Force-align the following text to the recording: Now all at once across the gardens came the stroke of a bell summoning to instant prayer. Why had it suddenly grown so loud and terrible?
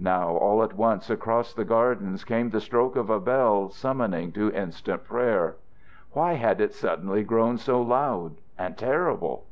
Now 0.00 0.30
all 0.34 0.62
at 0.62 0.72
once 0.72 1.10
across 1.10 1.52
the 1.52 1.62
gardens 1.66 2.24
came 2.24 2.48
the 2.48 2.62
stroke 2.62 2.96
of 2.96 3.10
a 3.10 3.20
bell 3.20 3.68
summoning 3.68 4.32
to 4.32 4.50
instant 4.52 5.04
prayer. 5.04 5.56
Why 6.12 6.32
had 6.32 6.62
it 6.62 6.72
suddenly 6.72 7.22
grown 7.22 7.58
so 7.58 7.82
loud 7.82 8.36
and 8.56 8.78
terrible? 8.78 9.44